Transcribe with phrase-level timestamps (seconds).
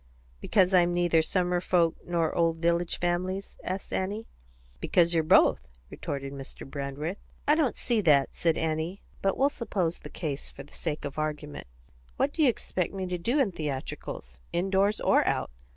[0.39, 4.25] "Because I'm neither summer folks nor old village families?" asked Annie.
[4.79, 6.67] "Because you're both," retorted Mr.
[6.67, 7.19] Brandreth.
[7.47, 11.19] "I don't see that," said Annie; "but we'll suppose the case, for the sake of
[11.19, 11.67] argument.
[12.17, 15.51] What do you expect me to do in theatricals, in doors or out?